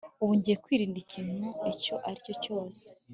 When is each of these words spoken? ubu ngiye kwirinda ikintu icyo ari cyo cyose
ubu 0.21 0.33
ngiye 0.37 0.55
kwirinda 0.63 0.97
ikintu 1.05 1.47
icyo 1.71 1.95
ari 2.07 2.19
cyo 2.25 2.33
cyose 2.43 2.83